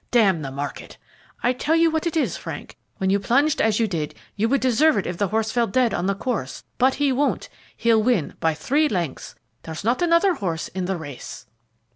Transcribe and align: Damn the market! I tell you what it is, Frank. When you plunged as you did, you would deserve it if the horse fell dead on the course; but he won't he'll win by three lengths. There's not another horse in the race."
Damn 0.09 0.41
the 0.41 0.49
market! 0.49 0.97
I 1.43 1.53
tell 1.53 1.75
you 1.75 1.91
what 1.91 2.07
it 2.07 2.17
is, 2.17 2.35
Frank. 2.35 2.75
When 2.97 3.11
you 3.11 3.19
plunged 3.19 3.61
as 3.61 3.79
you 3.79 3.87
did, 3.87 4.15
you 4.35 4.49
would 4.49 4.59
deserve 4.59 4.97
it 4.97 5.05
if 5.05 5.17
the 5.19 5.27
horse 5.27 5.51
fell 5.51 5.67
dead 5.67 5.93
on 5.93 6.07
the 6.07 6.15
course; 6.15 6.63
but 6.79 6.95
he 6.95 7.11
won't 7.11 7.49
he'll 7.77 8.01
win 8.01 8.33
by 8.39 8.55
three 8.55 8.89
lengths. 8.89 9.35
There's 9.61 9.83
not 9.83 10.01
another 10.01 10.33
horse 10.33 10.69
in 10.69 10.85
the 10.85 10.97
race." 10.97 11.45